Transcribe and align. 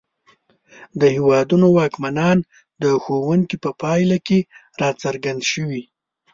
د 0.99 1.01
هېوادونو 1.15 1.67
واکمنان 1.77 2.37
د 2.83 2.83
ښوونکي 3.03 3.55
په 3.63 3.69
پایله 3.81 4.17
کې 4.27 4.39
راڅرګند 4.81 5.41
شوي. 5.51 5.83